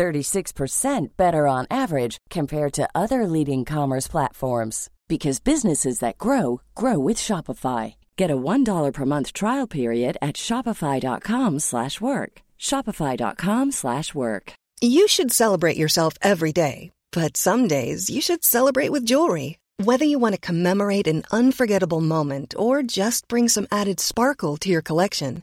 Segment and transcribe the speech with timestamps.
[0.00, 6.98] 36% better on average compared to other leading commerce platforms because businesses that grow grow
[6.98, 7.94] with Shopify.
[8.16, 12.32] Get a $1 per month trial period at shopify.com/work.
[12.68, 14.52] shopify.com/work.
[14.96, 19.58] You should celebrate yourself every day, but some days you should celebrate with jewelry.
[19.88, 24.68] Whether you want to commemorate an unforgettable moment or just bring some added sparkle to
[24.68, 25.42] your collection,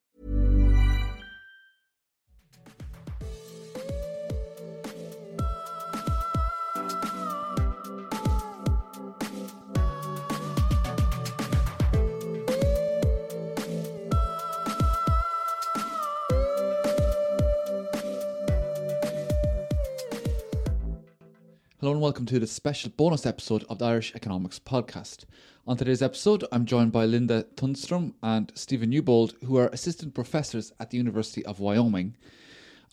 [21.81, 25.25] Hello and welcome to this special bonus episode of the Irish Economics Podcast.
[25.65, 30.71] On today's episode, I'm joined by Linda Thunstrom and Stephen Newbold, who are assistant professors
[30.79, 32.15] at the University of Wyoming.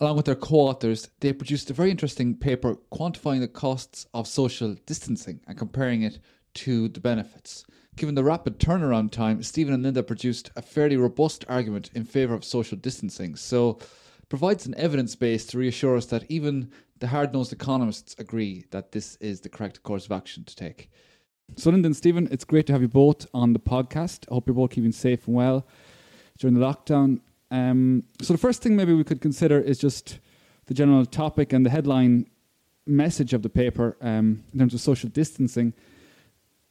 [0.01, 4.27] Along with their co authors, they produced a very interesting paper quantifying the costs of
[4.27, 6.19] social distancing and comparing it
[6.55, 7.67] to the benefits.
[7.95, 12.33] Given the rapid turnaround time, Stephen and Linda produced a fairly robust argument in favour
[12.33, 13.37] of social distancing.
[13.37, 13.81] So,
[14.31, 16.71] provides an evidence base to reassure us that even
[17.01, 20.91] the hard nosed economists agree that this is the correct course of action to take.
[21.57, 24.27] So, Linda and Stephen, it's great to have you both on the podcast.
[24.31, 25.67] I hope you're both keeping safe and well
[26.39, 27.21] during the lockdown.
[27.51, 30.19] Um, so, the first thing maybe we could consider is just
[30.67, 32.29] the general topic and the headline
[32.87, 35.73] message of the paper um, in terms of social distancing.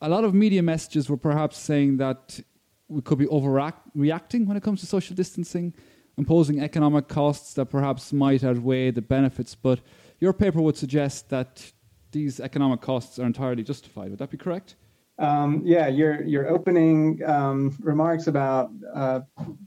[0.01, 2.39] A lot of media messages were perhaps saying that
[2.87, 5.73] we could be overreacting when it comes to social distancing,
[6.17, 9.55] imposing economic costs that perhaps might outweigh the benefits.
[9.55, 9.79] But
[10.19, 11.71] your paper would suggest that
[12.11, 14.09] these economic costs are entirely justified.
[14.09, 14.75] Would that be correct?
[15.19, 19.21] Um, yeah, your your opening um, remarks about uh,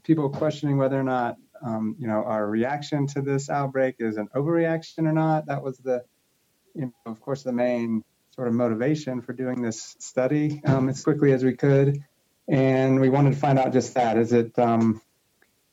[0.05, 4.29] people questioning whether or not um, you know our reaction to this outbreak is an
[4.35, 5.47] overreaction or not.
[5.47, 6.05] That was the,
[6.75, 11.03] you know, of course, the main sort of motivation for doing this study um, as
[11.03, 12.01] quickly as we could,
[12.49, 15.03] and we wanted to find out just that: is it um,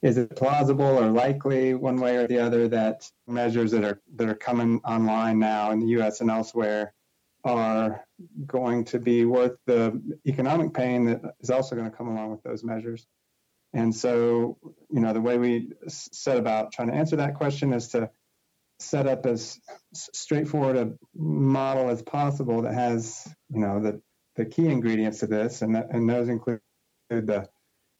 [0.01, 4.29] is it plausible or likely one way or the other that measures that are that
[4.29, 6.93] are coming online now in the US and elsewhere
[7.43, 8.05] are
[8.45, 12.43] going to be worth the economic pain that is also going to come along with
[12.43, 13.05] those measures.
[13.73, 14.57] And so,
[14.89, 18.09] you know, the way we set about trying to answer that question is to
[18.79, 19.59] set up as
[19.93, 24.01] straightforward a model as possible that has, you know, the,
[24.35, 26.59] the key ingredients to this, and, that, and those include
[27.09, 27.47] the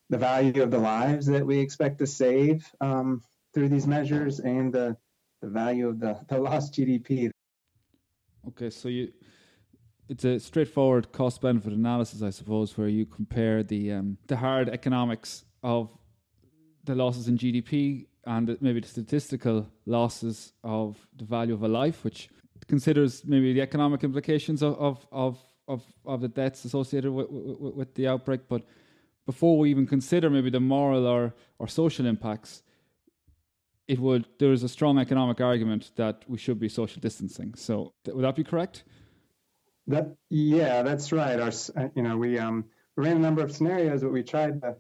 [0.10, 3.22] the value of the lives that we expect to save um,
[3.54, 4.96] through these measures and the,
[5.42, 7.30] the value of the, the lost GDP.
[8.48, 9.12] Okay, so you
[10.10, 14.70] it's a straightforward cost benefit analysis, I suppose, where you compare the um, the hard
[14.70, 15.90] economics of
[16.86, 22.06] the losses in GDP and maybe the statistical losses of the value of a life,
[22.06, 22.30] which
[22.68, 27.74] considers maybe the economic implications of of of of, of the deaths associated with, with,
[27.74, 28.64] with the outbreak, but
[29.28, 32.64] before we even consider maybe the moral or, or social impacts,
[33.88, 37.54] it would there is a strong economic argument that we should be social distancing.
[37.56, 38.84] So th- would that be correct?
[39.88, 41.40] That yeah, that's right.
[41.40, 41.52] Our
[41.94, 42.66] you know we um
[42.96, 44.78] ran a number of scenarios, but we tried to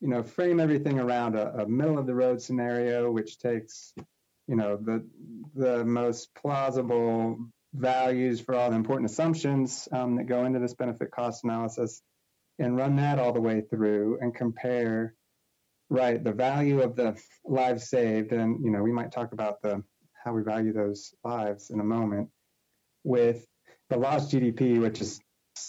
[0.00, 3.94] you know frame everything around a, a middle of the road scenario, which takes
[4.46, 5.04] you know the
[5.54, 7.38] the most plausible
[7.74, 12.02] values for all the important assumptions um, that go into this benefit cost analysis
[12.58, 15.14] and run that all the way through and compare
[15.90, 19.82] right the value of the lives saved and you know we might talk about the
[20.24, 22.28] how we value those lives in a moment
[23.04, 23.46] with
[23.88, 25.20] the lost gdp which is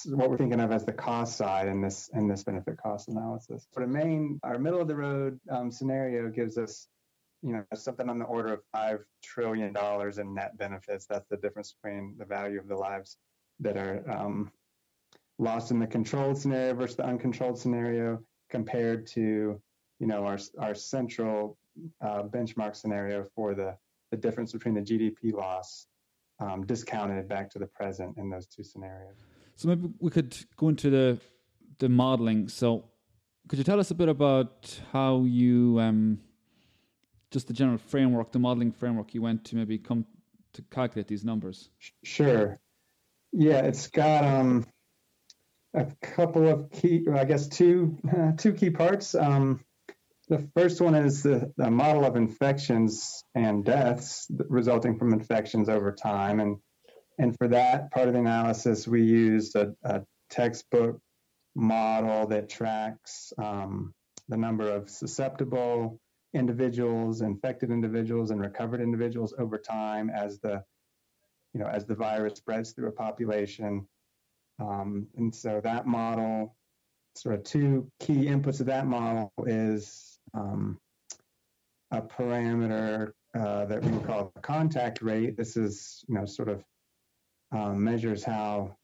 [0.05, 3.67] what we're thinking of as the cost side in this in this benefit cost analysis.
[3.73, 6.87] But the main our middle of the road um, scenario gives us
[7.41, 11.05] you know something on the order of five trillion dollars in net benefits.
[11.05, 13.17] That's the difference between the value of the lives
[13.61, 14.51] that are um,
[15.39, 18.19] lost in the controlled scenario versus the uncontrolled scenario
[18.49, 19.59] compared to
[19.99, 21.57] you know our our central
[22.01, 23.75] uh, benchmark scenario for the
[24.11, 25.87] the difference between the GDP loss
[26.39, 29.17] um, discounted back to the present in those two scenarios.
[29.55, 31.19] So maybe we could go into the
[31.79, 32.49] the modeling.
[32.49, 32.85] So
[33.47, 36.19] could you tell us a bit about how you um,
[37.31, 40.05] just the general framework, the modeling framework you went to maybe come
[40.53, 41.69] to calculate these numbers?
[42.03, 42.57] Sure.
[43.31, 44.65] Yeah, it's got um,
[45.73, 49.15] a couple of key, I guess two uh, two key parts.
[49.15, 49.63] Um,
[50.27, 55.91] the first one is the, the, model of infections and deaths resulting from infections over
[55.91, 56.57] time, and
[57.17, 60.99] and for that part of the analysis, we used a, a textbook
[61.55, 63.93] model that tracks um,
[64.29, 65.99] the number of susceptible
[66.33, 70.63] individuals, infected individuals, and recovered individuals over time as the
[71.53, 73.87] you know as the virus spreads through a population.
[74.59, 76.55] Um, and so that model,
[77.15, 80.79] sort of two key inputs of that model is um,
[81.91, 85.37] a parameter uh, that we call the contact rate.
[85.37, 86.63] This is you know sort of
[87.51, 88.75] um, measures how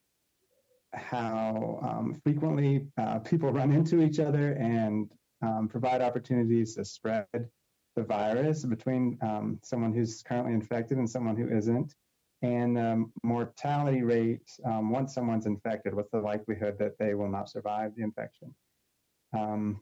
[0.94, 5.12] how um, frequently uh, people run into each other and
[5.42, 7.28] um, provide opportunities to spread
[7.96, 11.94] the virus between um, someone who's currently infected and someone who isn't.
[12.46, 17.50] And um, mortality rate um, once someone's infected, what's the likelihood that they will not
[17.50, 18.54] survive the infection?
[19.36, 19.82] Um,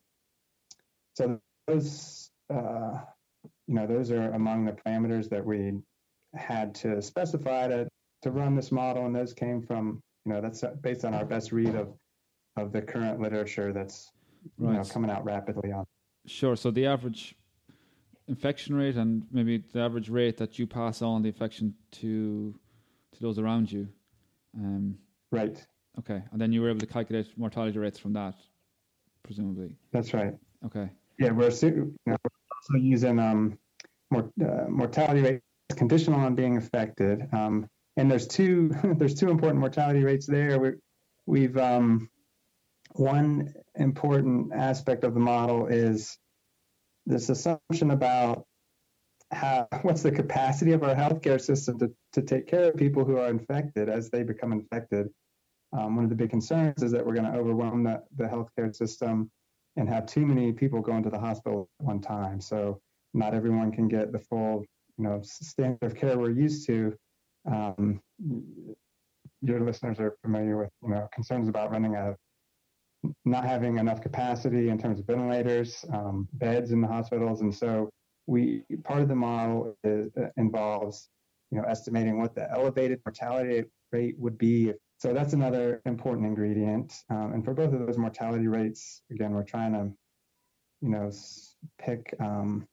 [1.14, 3.00] so those, uh,
[3.68, 5.74] you know, those are among the parameters that we
[6.36, 7.90] had to specify to,
[8.22, 11.52] to run this model, and those came from, you know, that's based on our best
[11.52, 11.94] read of
[12.56, 14.12] of the current literature that's
[14.60, 14.72] right.
[14.72, 15.84] you know, coming out rapidly on.
[16.28, 16.56] Sure.
[16.56, 17.36] So the average
[18.28, 22.56] infection rate and maybe the average rate that you pass on the infection to
[23.14, 23.88] to those around you.
[24.58, 24.98] Um,
[25.32, 25.64] right.
[26.00, 26.24] Okay.
[26.32, 28.36] And then you were able to calculate mortality rates from that,
[29.22, 29.76] presumably.
[29.92, 30.34] That's right.
[30.66, 30.90] Okay.
[31.20, 33.60] Yeah, we're, you know, we're also using um,
[34.10, 35.44] more, uh, mortality rates
[35.76, 37.28] conditional on being affected.
[37.32, 37.68] Um,
[37.98, 40.60] and there's two there's two important mortality rates there.
[40.60, 40.72] we
[41.26, 42.10] we've um,
[42.94, 46.18] one important aspect of the model is
[47.06, 48.46] this assumption about
[49.32, 53.18] how, what's the capacity of our healthcare system to, to take care of people who
[53.18, 55.08] are infected as they become infected.
[55.78, 58.74] Um, one of the big concerns is that we're going to overwhelm the, the healthcare
[58.76, 59.32] system
[59.76, 62.40] and have too many people going to the hospital at one time.
[62.40, 62.80] So
[63.14, 64.64] not everyone can get the full,
[64.98, 66.96] you know, standard of care we're used to.
[67.52, 68.00] Um,
[69.42, 72.16] your listeners are familiar with, you know, concerns about running out of
[73.26, 77.90] not having enough capacity in terms of ventilators, um, beds in the hospitals, and so
[78.28, 81.10] we part of the model is, uh, involves
[81.52, 84.74] you know estimating what the elevated mortality rate would be.
[84.98, 86.94] So that's another important ingredient.
[87.10, 89.92] Um, and for both of those mortality rates, again, we're trying to
[90.82, 91.12] you know
[91.80, 92.68] pick um,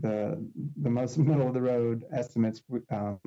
[0.00, 0.42] the
[0.82, 3.18] the most middle of the road estimates um,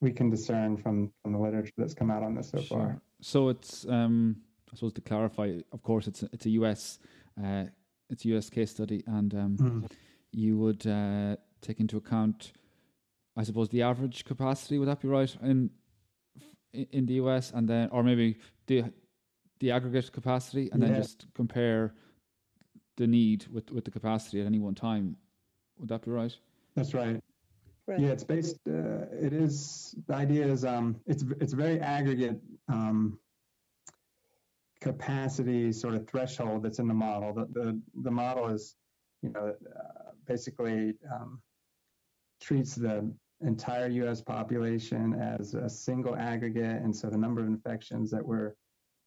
[0.00, 2.78] we can discern from from the literature that's come out on this so sure.
[2.78, 3.02] far.
[3.20, 4.36] So it's um,
[4.74, 6.98] I suppose to clarify, of course, it's a, it's a US
[7.42, 7.66] uh,
[8.10, 9.90] it's a US case study, and um, mm.
[10.32, 12.52] you would uh, take into account,
[13.36, 14.78] I suppose, the average capacity.
[14.78, 15.70] Would that be right in
[16.72, 18.84] in the US, and then or maybe the
[19.60, 20.88] the aggregate capacity, and yeah.
[20.88, 21.94] then just compare
[22.96, 25.16] the need with with the capacity at any one time.
[25.78, 26.36] Would that be right?
[26.74, 27.20] That's right.
[27.86, 28.00] Right.
[28.00, 28.56] Yeah, it's based.
[28.66, 29.94] Uh, it is.
[30.08, 30.64] The idea is.
[30.64, 32.40] Um, it's it's very aggregate.
[32.68, 33.18] Um,
[34.84, 37.32] capacity sort of threshold that's in the model.
[37.32, 38.76] The the, the model is,
[39.22, 41.40] you know, uh, basically um,
[42.40, 43.10] treats the
[43.40, 44.20] entire U.S.
[44.20, 48.52] population as a single aggregate, and so the number of infections that we're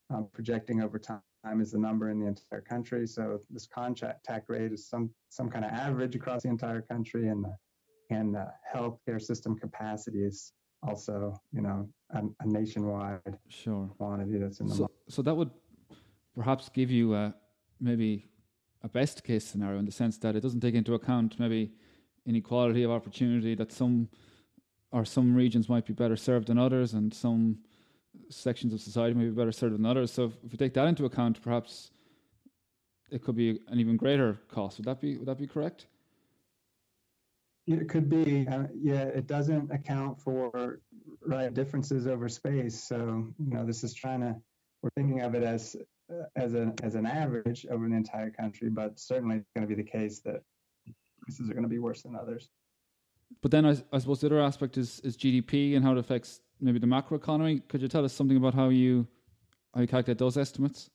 [0.09, 1.21] um, projecting over time
[1.61, 3.05] is the number in the entire country.
[3.05, 7.43] So this contact rate is some some kind of average across the entire country, and
[7.45, 7.55] the
[8.09, 10.53] and the healthcare system capacity is
[10.87, 13.89] also, you know, a, a nationwide sure.
[13.97, 14.95] quantity that's in the so, model.
[15.09, 15.51] So that would
[16.37, 17.33] perhaps give you a,
[17.81, 18.29] maybe
[18.83, 21.71] a best case scenario in the sense that it doesn't take into account maybe
[22.27, 24.07] inequality of opportunity that some
[24.91, 27.57] or some regions might be better served than others and some
[28.29, 30.11] sections of society may be better served than others.
[30.11, 31.91] So if we take that into account, perhaps
[33.09, 34.77] it could be an even greater cost.
[34.77, 35.87] Would that be would that be correct?
[37.65, 38.47] It could be.
[38.47, 40.79] Uh, yeah, it doesn't account for
[41.25, 42.81] right differences over space.
[42.81, 44.35] So you know, this is trying to.
[44.81, 45.75] We're thinking of it as
[46.35, 49.81] as an as an average over the entire country, but certainly it's going to be
[49.81, 50.41] the case that
[51.23, 52.49] places are going to be worse than others.
[53.41, 56.41] But then I, I suppose the other aspect is is GDP and how it affects
[56.61, 57.67] maybe the macroeconomy.
[57.67, 59.07] Could you tell us something about how you
[59.73, 60.89] how you calculate those estimates?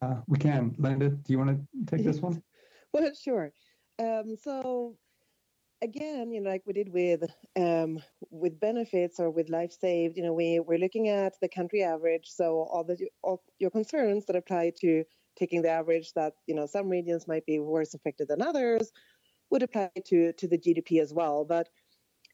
[0.00, 0.74] Uh, we can.
[0.78, 2.42] Linda, do you want to take this one?
[2.92, 3.52] well, sure.
[3.98, 4.96] Um, so
[5.82, 7.24] again, you know, like we did with
[7.56, 11.82] um, with benefits or with life saved, you know, we we're looking at the country
[11.82, 12.26] average.
[12.28, 15.04] So all the all your concerns that apply to
[15.38, 18.90] taking the average that you know some regions might be worse affected than others
[19.50, 21.44] would apply to to the GDP as well.
[21.44, 21.68] But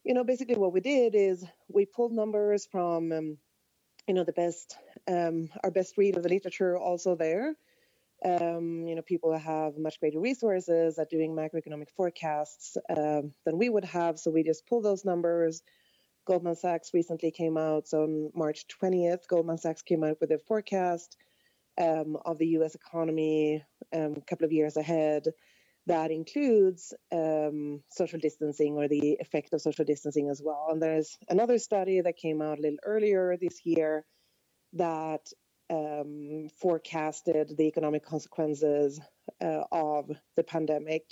[0.04, 3.38] you know, basically what we did is we pulled numbers from um,
[4.08, 4.76] you know the best
[5.08, 7.54] um, our best read of the literature also there
[8.24, 13.68] um, you know, people have much greater resources at doing macroeconomic forecasts um, than we
[13.68, 14.18] would have.
[14.18, 15.62] So we just pull those numbers.
[16.26, 17.86] Goldman Sachs recently came out.
[17.86, 21.16] So on March 20th, Goldman Sachs came out with a forecast
[21.78, 22.74] um, of the U.S.
[22.74, 23.62] economy
[23.92, 25.24] um, a couple of years ahead.
[25.86, 30.68] That includes um, social distancing or the effect of social distancing as well.
[30.70, 34.06] And there's another study that came out a little earlier this year
[34.74, 35.20] that
[35.70, 39.00] um, forecasted the economic consequences
[39.42, 41.04] uh, of the pandemic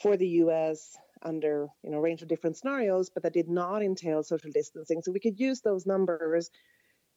[0.00, 0.96] for the U.S.
[1.22, 5.02] under you know a range of different scenarios, but that did not entail social distancing.
[5.02, 6.50] So we could use those numbers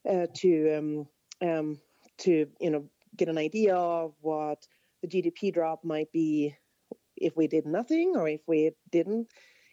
[0.10, 1.08] uh, to um,
[1.48, 1.80] um,
[2.20, 2.86] to you know
[3.16, 4.66] get an idea of what
[5.02, 6.56] the GDP drop might be
[7.16, 9.28] if we did nothing or if we didn't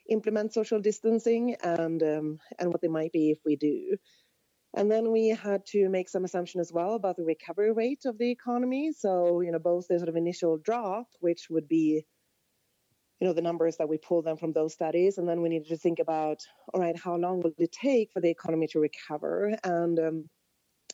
[0.09, 3.97] implement social distancing, and um, and what they might be if we do.
[4.77, 8.19] And then we had to make some assumption as well about the recovery rate of
[8.19, 8.93] the economy.
[8.93, 12.05] So, you know, both the sort of initial drop, which would be,
[13.19, 15.17] you know, the numbers that we pulled them from those studies.
[15.17, 16.41] And then we needed to think about,
[16.75, 19.57] all right, how long will it take for the economy to recover?
[19.65, 20.25] And um,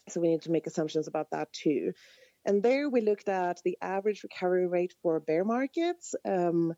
[0.08, 1.92] so we need to make assumptions about that too.
[2.44, 6.14] And there we looked at the average recovery rate for bear markets.
[6.24, 6.74] Um,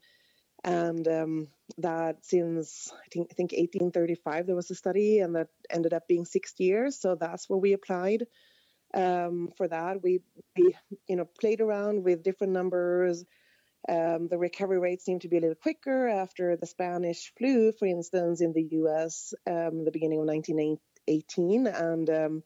[0.64, 5.48] and um, that since I think, I think 1835 there was a study, and that
[5.70, 6.98] ended up being six years.
[6.98, 8.26] So that's where we applied
[8.94, 10.02] um, for that.
[10.02, 10.20] We
[10.56, 10.74] we
[11.06, 13.24] you know played around with different numbers.
[13.86, 17.84] Um, the recovery rate seemed to be a little quicker after the Spanish flu, for
[17.84, 19.34] instance, in the U.S.
[19.46, 22.42] Um, the beginning of 1918, and um,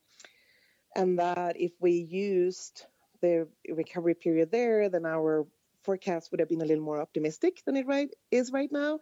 [0.96, 2.84] and that if we used
[3.20, 5.46] the recovery period there, then our
[5.84, 9.00] forecast would have been a little more optimistic than it right is right now.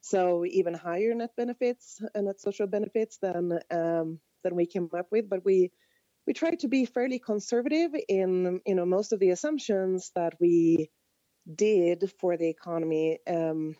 [0.00, 5.06] So even higher net benefits and net social benefits than um, than we came up
[5.10, 5.70] with, but we
[6.26, 10.90] we tried to be fairly conservative in you know most of the assumptions that we
[11.52, 13.76] did for the economy, um,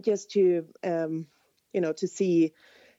[0.00, 1.26] just to um,
[1.72, 2.52] you know to see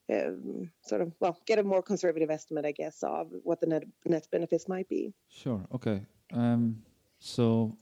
[0.10, 3.84] um, sort of well get a more conservative estimate, I guess, of what the net
[4.06, 5.13] net benefits might be.
[5.30, 5.66] Sure.
[5.74, 6.01] Okay.
[6.34, 6.84] Um,
[7.20, 7.78] so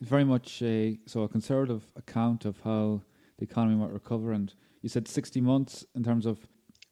[0.00, 3.02] very much a so a conservative account of how
[3.38, 4.32] the economy might recover.
[4.32, 6.38] And you said sixty months in terms of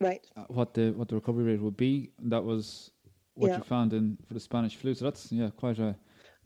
[0.00, 2.10] right uh, what the what the recovery rate would be.
[2.18, 2.90] And that was
[3.34, 3.58] what yeah.
[3.58, 4.94] you found in for the Spanish flu.
[4.94, 5.96] So that's yeah quite a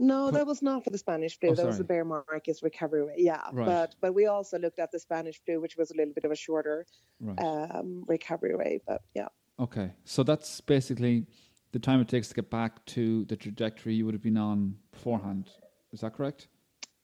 [0.01, 1.51] no, that was not for the Spanish flu.
[1.51, 3.19] Oh, that was the bear markets recovery rate.
[3.19, 3.67] Yeah, right.
[3.67, 6.31] but but we also looked at the Spanish flu, which was a little bit of
[6.31, 6.87] a shorter
[7.21, 7.39] right.
[7.41, 8.83] um, recovery rate.
[8.87, 9.29] But yeah.
[9.59, 11.27] Okay, so that's basically
[11.73, 14.77] the time it takes to get back to the trajectory you would have been on
[14.93, 15.51] beforehand.
[15.93, 16.49] Is that correct?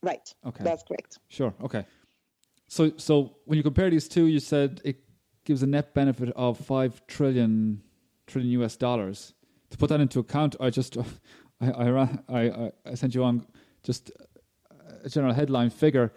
[0.03, 0.35] Right.
[0.47, 0.65] Okay.
[0.65, 1.19] That's correct.
[1.29, 1.55] Sure.
[1.63, 1.87] Okay.
[2.69, 4.97] So so when you compare these two, you said it
[5.45, 7.83] gives a net benefit of five trillion
[8.27, 9.35] trillion US dollars.
[9.71, 10.97] To put that into account, I just
[11.61, 13.47] I I I, I sent you on
[13.83, 14.11] just
[15.03, 16.13] a general headline figure,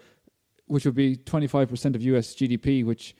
[0.66, 3.14] which would be twenty five percent of US GDP, which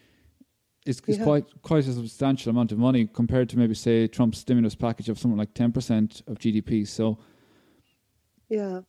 [0.86, 1.24] is, is yeah.
[1.24, 5.18] quite quite a substantial amount of money compared to maybe say Trump's stimulus package of
[5.18, 6.86] something like ten percent of GDP.
[6.86, 7.18] So
[8.48, 8.80] yeah,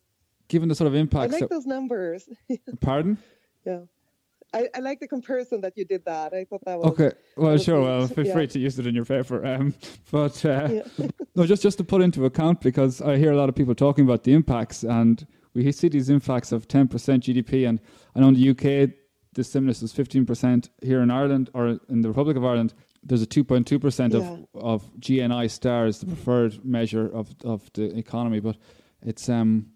[0.49, 1.33] given the sort of impact.
[1.33, 2.27] I like those numbers.
[2.81, 3.17] Pardon?
[3.65, 3.81] Yeah.
[4.53, 6.33] I, I, like the comparison that you did that.
[6.33, 7.11] I thought that was okay.
[7.37, 7.81] Well, sure.
[7.81, 8.33] Well, feel yeah.
[8.33, 9.45] free to use it in your favor.
[9.45, 9.75] Um,
[10.11, 11.07] but uh, yeah.
[11.35, 14.05] no, just just to put into account because I hear a lot of people talking
[14.05, 17.79] about the impacts, and we see these impacts of ten percent GDP, and
[18.15, 18.89] I know in the UK
[19.33, 20.69] the stimulus is fifteen percent.
[20.81, 24.15] Here in Ireland or in the Republic of Ireland, there's a two point two percent
[24.15, 28.57] of of GNI stars, the preferred measure of of the economy, but
[29.03, 29.67] it's um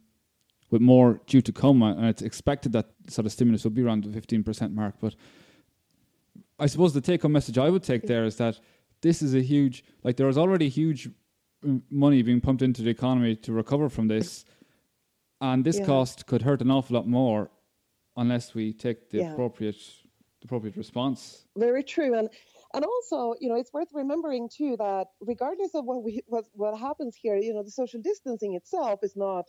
[0.74, 4.04] with more due to come, and it's expected that sort of stimulus will be around
[4.06, 4.96] the 15% mark.
[5.00, 5.16] But
[6.58, 8.60] I suppose the take-home message I would take there is that
[9.02, 11.10] this is a huge, like there is already huge
[11.92, 14.46] money being pumped into the economy to recover from this,
[15.40, 15.86] and this yeah.
[15.86, 17.52] cost could hurt an awful lot more
[18.18, 19.32] unless we take the yeah.
[19.32, 19.78] appropriate
[20.44, 21.46] appropriate response.
[21.56, 22.30] Very true, and
[22.74, 26.76] and also, you know, it's worth remembering too that regardless of what we what what
[26.80, 29.46] happens here, you know, the social distancing itself is not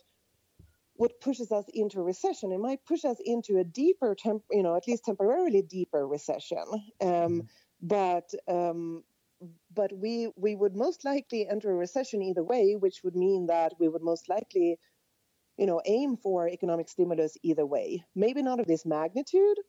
[0.95, 2.51] what pushes us into recession.
[2.51, 6.65] It might push us into a deeper, temp, you know, at least temporarily deeper recession.
[7.01, 7.39] Um, mm-hmm.
[7.81, 9.03] But um,
[9.73, 13.73] but we we would most likely enter a recession either way, which would mean that
[13.79, 14.79] we would most likely,
[15.57, 18.03] you know, aim for economic stimulus either way.
[18.15, 19.59] Maybe not of this magnitude,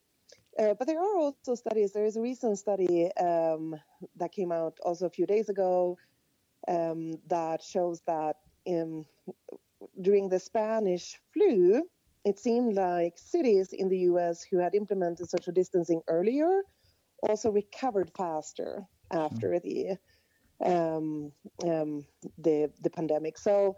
[0.58, 1.92] Uh, but there are also studies.
[1.92, 3.76] There is a recent study um,
[4.16, 5.98] that came out also a few days ago
[6.68, 9.04] um, that shows that in,
[10.00, 11.82] during the Spanish flu,
[12.24, 16.62] it seemed like cities in the US who had implemented social distancing earlier
[17.22, 19.62] also recovered faster after mm.
[19.62, 19.98] the
[20.64, 21.32] um,
[21.64, 22.04] um,
[22.38, 23.38] the the pandemic.
[23.38, 23.76] So,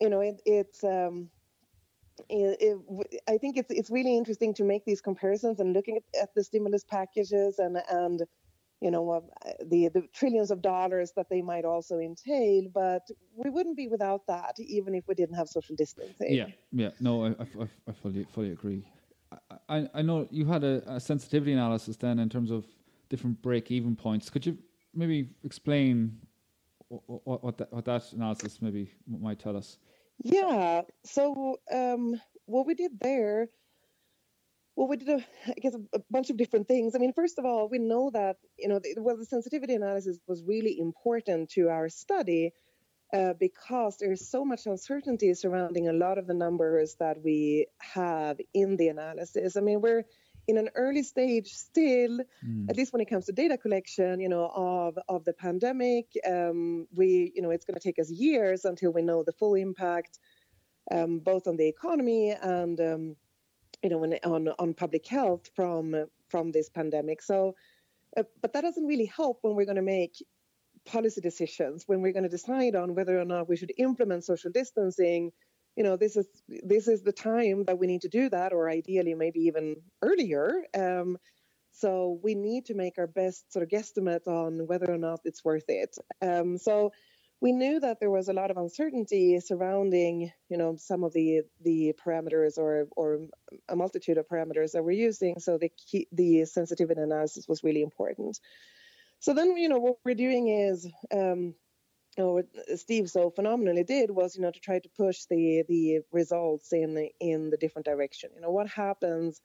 [0.00, 1.30] you know, it, it's um,
[2.28, 6.22] it, it, I think it's it's really interesting to make these comparisons and looking at,
[6.22, 8.22] at the stimulus packages and and
[8.82, 9.20] you know uh,
[9.72, 12.64] the the trillions of dollars that they might also entail.
[12.82, 16.32] But we wouldn't be without that even if we didn't have social distancing.
[16.40, 18.84] Yeah, yeah, no, I I, I fully fully agree.
[19.68, 22.66] I, I know you had a, a sensitivity analysis then in terms of
[23.08, 24.28] different break even points.
[24.28, 24.58] Could you
[24.94, 26.18] maybe explain
[26.88, 29.78] what, what, that, what that analysis maybe might tell us?
[30.22, 30.82] Yeah.
[31.04, 33.48] So um, what we did there,
[34.76, 36.94] well, we did, a, I guess, a, bunch of different things.
[36.94, 40.18] I mean, first of all, we know that you know, the, well, the sensitivity analysis
[40.26, 42.52] was really important to our study
[43.12, 48.40] uh, because there's so much uncertainty surrounding a lot of the numbers that we have
[48.54, 49.56] in the analysis.
[49.56, 50.04] I mean, we're
[50.48, 52.68] in an early stage still, mm.
[52.68, 56.06] at least when it comes to data collection, you know, of of the pandemic.
[56.26, 59.54] Um, we, you know, it's going to take us years until we know the full
[59.54, 60.18] impact,
[60.90, 63.16] um, both on the economy and, um,
[63.82, 67.22] you know, on on public health from from this pandemic.
[67.22, 67.54] So,
[68.16, 70.14] uh, but that doesn't really help when we're going to make
[70.84, 74.50] policy decisions, when we're going to decide on whether or not we should implement social
[74.50, 75.32] distancing.
[75.76, 78.68] You know this is this is the time that we need to do that or
[78.68, 80.64] ideally maybe even earlier.
[80.74, 81.16] Um,
[81.72, 85.42] so we need to make our best sort of guesstimate on whether or not it's
[85.42, 85.96] worth it.
[86.20, 86.92] Um, so
[87.42, 91.42] we knew that there was a lot of uncertainty surrounding you know some of the
[91.62, 93.20] the parameters or or
[93.68, 97.82] a multitude of parameters that we're using so the key, the sensitivity analysis was really
[97.82, 98.38] important
[99.18, 101.54] so then you know what we're doing is um,
[102.18, 102.46] or what
[102.78, 106.94] Steve so phenomenally did was, you know, to try to push the the results in
[106.94, 108.30] the, in the different direction.
[108.34, 109.40] You know, what happens?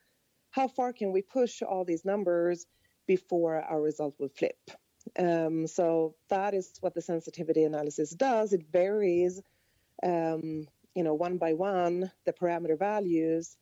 [0.51, 2.65] How far can we push all these numbers
[3.07, 4.57] before our result will flip?
[5.17, 8.53] Um, so that is what the sensitivity analysis does.
[8.53, 9.41] It varies,
[10.03, 13.57] um, you know, one by one the parameter values,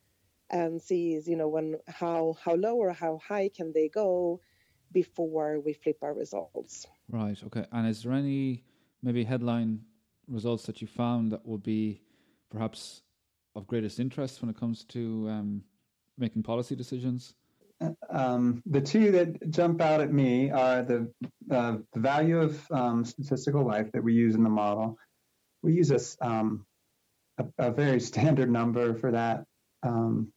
[0.49, 4.39] and sees, you know, when how how low or how high can they go
[4.91, 6.85] before we flip our results.
[7.09, 7.37] Right.
[7.45, 7.65] Okay.
[7.71, 8.63] And is there any
[9.03, 9.81] maybe headline
[10.27, 12.01] results that you found that would be
[12.49, 13.01] perhaps
[13.55, 15.63] of greatest interest when it comes to um,
[16.17, 17.33] making policy decisions?
[18.09, 21.11] Um, the two that jump out at me are the,
[21.51, 24.97] uh, the value of um, statistical life that we use in the model.
[25.61, 26.65] We use a, um,
[27.37, 29.45] a, a very standard number for that
[29.83, 30.31] um,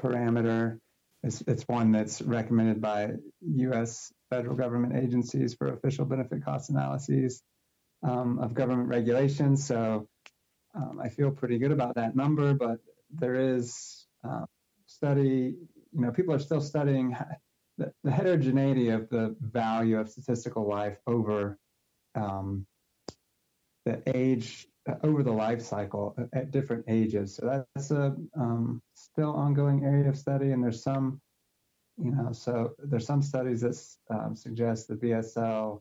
[0.00, 0.78] parameter.
[1.22, 4.12] It's, it's one that's recommended by U.S.
[4.30, 7.42] federal government agencies for official benefit cost analyses
[8.02, 9.64] um, of government regulations.
[9.64, 10.08] So
[10.74, 12.78] um, I feel pretty good about that number, but
[13.10, 14.46] there is uh,
[14.86, 15.54] study,
[15.92, 17.16] you know, people are still studying
[17.82, 21.58] the, the, heterogeneity of the value of statistical life over
[22.14, 22.66] um,
[23.84, 27.36] the age, uh, over the life cycle at, at different ages.
[27.36, 31.20] So that's a um, still ongoing area of study, and there's some,
[31.98, 35.80] you know, so there's some studies that um, suggest that VSL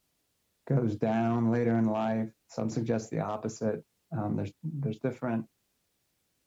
[0.68, 2.30] goes down later in life.
[2.48, 3.84] Some suggest the opposite.
[4.18, 5.46] Um, there's there's different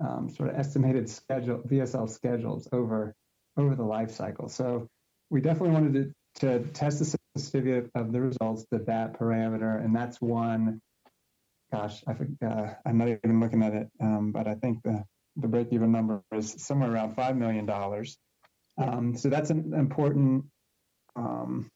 [0.01, 3.14] um, sort of estimated schedule VSL schedules over
[3.57, 4.49] over the life cycle.
[4.49, 4.88] So
[5.35, 9.94] we definitely wanted to, to test the sensitivity of the results to that parameter, and
[9.94, 10.81] that's one.
[11.73, 12.12] Gosh, I
[12.47, 15.03] uh, I'm not even looking at it, um, but I think the
[15.37, 18.16] the break even number is somewhere around five million dollars.
[18.79, 20.44] Um, so that's an important
[21.16, 21.68] um,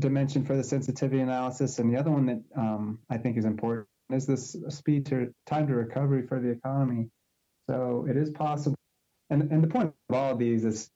[0.00, 3.86] dimension for the sensitivity analysis, and the other one that um, I think is important
[4.10, 7.08] is this speed to time to recovery for the economy.
[7.68, 8.76] So it is possible,
[9.30, 10.90] and and the point of all of these is,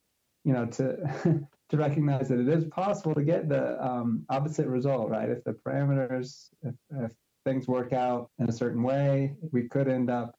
[0.45, 0.97] you know, to
[1.71, 5.31] to recognize that it is possible to get the um, opposite result, right?
[5.31, 7.13] If the parameters, if, if
[7.45, 10.35] things work out in a certain way, we could end up,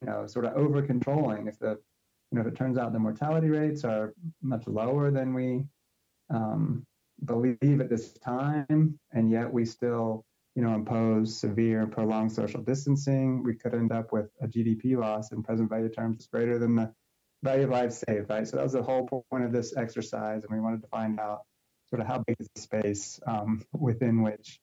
[0.00, 1.46] you know, sort of over controlling.
[1.48, 1.78] If the,
[2.30, 5.64] you know, if it turns out the mortality rates are much lower than we
[6.30, 6.86] um,
[7.24, 13.42] believe at this time, and yet we still, you know, impose severe prolonged social distancing,
[13.42, 16.76] we could end up with a GDP loss in present value terms that's greater than
[16.76, 16.92] the
[17.42, 18.46] value of lives saved, right?
[18.46, 21.42] So that was the whole point of this exercise, and we wanted to find out
[21.88, 24.60] sort of how big is the space um, within which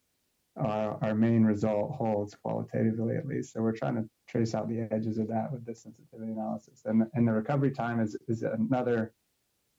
[0.57, 3.53] our, our main result holds qualitatively at least.
[3.53, 6.81] So we're trying to trace out the edges of that with this sensitivity analysis.
[6.85, 9.11] And, and the recovery time is, is another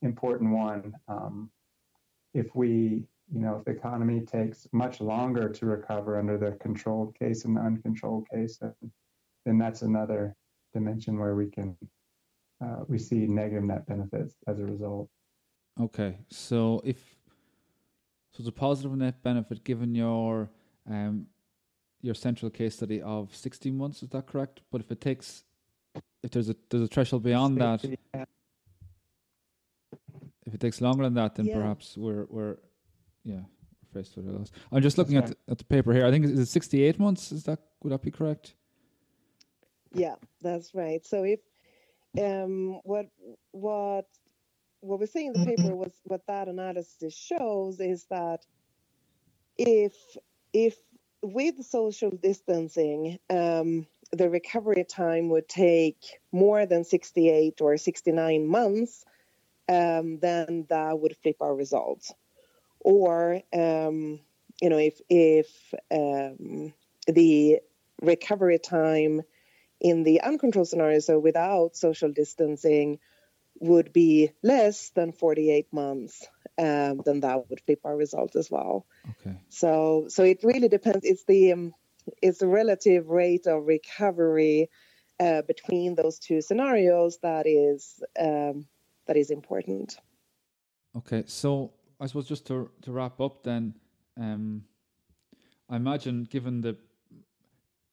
[0.03, 0.93] important one.
[1.09, 1.51] Um,
[2.35, 7.19] if we, you know, if the economy takes much longer to recover under the controlled
[7.19, 8.75] case and the uncontrolled case, then,
[9.47, 10.35] then that's another
[10.75, 11.77] dimension where we can
[12.65, 15.09] uh, we see negative net benefits as a result.
[15.81, 16.97] Okay, so if
[18.33, 20.51] so, it's a positive net benefit given your
[20.89, 21.27] um,
[22.03, 24.03] your central case study of 16 months.
[24.03, 24.61] Is that correct?
[24.71, 25.45] But if it takes,
[26.23, 27.85] if there's a there's a threshold beyond that,
[30.47, 31.55] if it takes longer than that, then yeah.
[31.55, 32.57] perhaps we're we're
[33.25, 33.41] yeah
[33.83, 34.51] we're faced with a loss.
[34.73, 36.07] I'm just looking at the, at the paper here.
[36.07, 37.33] I think is it 68 months.
[37.33, 38.55] Is that would that be correct?
[39.93, 41.05] Yeah, that's right.
[41.07, 41.41] So if
[42.19, 43.07] um, what
[43.53, 44.07] what
[44.81, 48.45] what we say in the paper was what that analysis shows is that
[49.59, 49.95] if
[50.53, 50.77] if
[51.23, 59.05] with social distancing, um, the recovery time would take more than 68 or 69 months,
[59.69, 62.13] um, then that would flip our results.
[62.81, 64.21] Or, um,
[64.63, 66.73] you know, if if um,
[67.07, 67.61] the
[68.03, 69.23] recovery time
[69.89, 72.99] in the uncontrolled scenario, so without social distancing,
[73.61, 76.27] would be less than 48 months,
[76.59, 78.85] um, then that would flip our result as well.
[79.13, 79.37] Okay.
[79.49, 81.05] So, so it really depends.
[81.05, 81.73] It's the um,
[82.21, 84.71] it's the relative rate of recovery
[85.21, 88.67] uh, between those two scenarios that is um,
[89.07, 89.99] that is important.
[90.97, 93.75] Okay, so I suppose just to to wrap up, then
[94.19, 94.65] um,
[95.71, 96.77] I imagine given the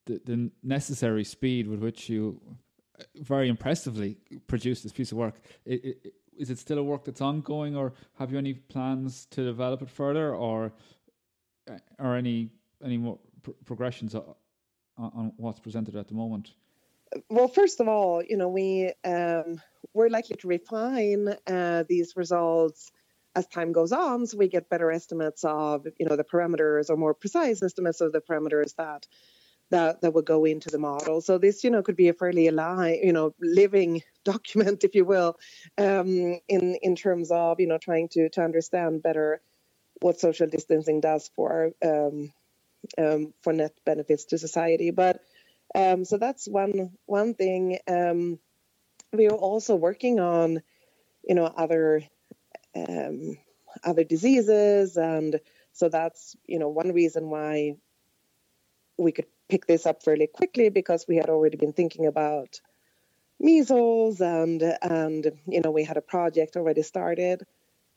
[0.06, 2.40] the, the necessary speed with which you
[3.00, 5.42] uh, very impressively produced this piece of work.
[5.66, 9.44] It, it, is it still a work that's ongoing, or have you any plans to
[9.44, 10.74] develop it further, or
[11.70, 12.50] uh, or any
[12.84, 14.24] any more pr- progressions on,
[14.98, 16.54] on, what's presented at the moment?
[17.30, 19.62] Well, first of all, you know we um,
[19.94, 22.92] we're likely to refine uh, these results
[23.36, 26.98] as time goes on, so we get better estimates of you know the parameters or
[26.98, 29.08] more precise estimates of the parameters that
[29.72, 31.22] that that would go into the model.
[31.22, 35.06] So this, you know, could be a fairly alive, you know, living document, if you
[35.06, 35.38] will,
[35.78, 39.42] um, in in terms of you know trying to to understand better
[40.02, 42.32] what social distancing does for um,
[42.98, 44.92] um, for net benefits to society.
[44.92, 45.22] But
[45.76, 47.80] um, so that's one one thing.
[47.88, 48.40] Um,
[49.12, 50.62] we are also working on,
[51.24, 52.04] you know, other
[52.76, 53.38] um,
[53.84, 55.40] other diseases, and
[55.74, 57.76] so that's you know one reason why
[58.98, 62.60] we could pick this up fairly quickly because we had already been thinking about
[63.40, 67.44] measles and and you know we had a project already started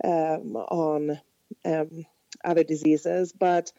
[0.04, 1.20] um, on
[1.64, 2.04] um,
[2.44, 3.32] other diseases.
[3.32, 3.72] But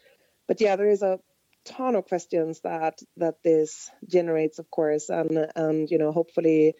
[0.47, 1.19] but yeah there is a
[1.65, 5.09] ton of questions that that this generates of course.
[5.09, 6.75] And and you know hopefully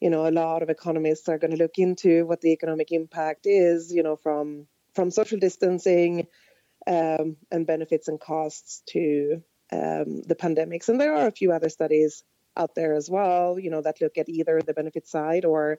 [0.00, 3.46] you know a lot of economists are going to look into what the economic impact
[3.46, 6.26] is you know from from social distancing
[6.86, 10.88] um, and benefits and costs to um, the pandemics.
[10.88, 12.24] And there are a few other studies
[12.56, 15.78] out there as well, you know, that look at either the benefit side or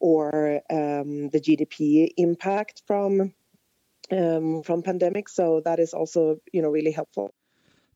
[0.00, 3.32] or um, the GDP impact from
[4.10, 5.30] um, from pandemics.
[5.30, 7.32] So that is also, you know, really helpful.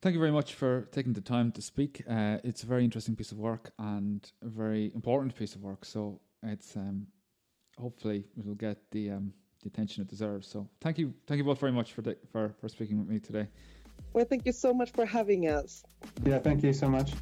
[0.01, 2.03] Thank you very much for taking the time to speak.
[2.09, 5.83] Uh, it's a very interesting piece of work and a very important piece of work.
[5.83, 7.07] So it's um,
[7.77, 10.47] hopefully it will get the um, the attention it deserves.
[10.47, 13.19] So thank you, thank you both very much for the, for for speaking with me
[13.19, 13.47] today.
[14.13, 15.83] Well, thank you so much for having us.
[16.25, 17.13] Yeah, thank you so much.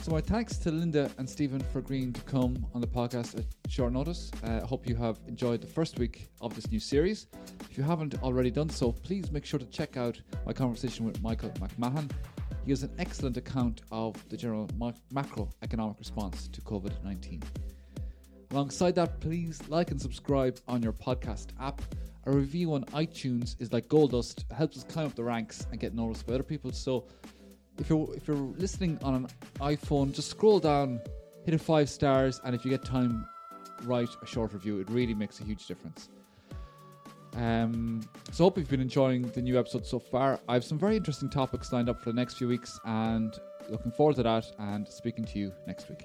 [0.00, 3.46] So, my thanks to Linda and Stephen for agreeing to come on the podcast at
[3.68, 4.30] short notice.
[4.42, 7.26] Uh, I uh, hope you have enjoyed the first week of this new series.
[7.70, 11.22] If you haven't already done so, please make sure to check out my conversation with
[11.22, 12.10] Michael McMahon.
[12.64, 14.66] He has an excellent account of the general
[15.12, 17.42] macroeconomic response to COVID 19.
[18.50, 21.80] Alongside that, please like and subscribe on your podcast app
[22.26, 24.44] a review on iTunes is like gold dust.
[24.56, 26.72] Helps us climb up the ranks and get noticed by other people.
[26.72, 27.06] So
[27.78, 29.28] if you're if you're listening on an
[29.60, 31.00] iPhone, just scroll down,
[31.44, 33.26] hit a five stars, and if you get time,
[33.84, 34.80] write a short review.
[34.80, 36.08] It really makes a huge difference.
[37.36, 40.38] Um, so hope you've been enjoying the new episode so far.
[40.48, 43.34] I have some very interesting topics lined up for the next few weeks, and
[43.68, 46.04] looking forward to that and speaking to you next week.